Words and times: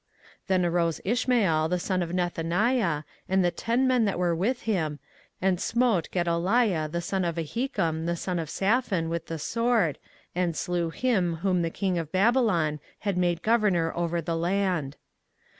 24:041:002 0.47 0.47
Then 0.47 0.65
arose 0.65 1.01
Ishmael 1.05 1.69
the 1.69 1.77
son 1.79 2.01
of 2.01 2.09
Nethaniah, 2.09 3.03
and 3.29 3.45
the 3.45 3.51
ten 3.51 3.85
men 3.87 4.05
that 4.05 4.17
were 4.17 4.35
with 4.35 4.63
him, 4.63 4.97
and 5.39 5.61
smote 5.61 6.09
Gedaliah 6.09 6.87
the 6.89 7.01
son 7.03 7.23
of 7.23 7.35
Ahikam 7.37 8.07
the 8.07 8.15
son 8.15 8.39
of 8.39 8.49
Shaphan 8.49 9.09
with 9.09 9.27
the 9.27 9.37
sword, 9.37 9.99
and 10.33 10.57
slew 10.57 10.89
him, 10.89 11.35
whom 11.43 11.61
the 11.61 11.69
king 11.69 11.99
of 11.99 12.11
Babylon 12.11 12.79
had 13.01 13.15
made 13.15 13.43
governor 13.43 13.93
over 13.95 14.21
the 14.23 14.35
land. 14.35 14.97